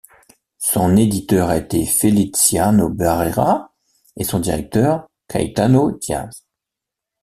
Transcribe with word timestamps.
Son 0.57 0.97
éditeur 0.97 1.49
a 1.49 1.57
été 1.57 1.85
Feliciano 1.85 2.89
Barrera 2.89 3.71
et 4.17 4.23
son 4.23 4.39
directeur 4.39 5.07
Caetano 5.29 5.91
Díaz. 5.91 6.43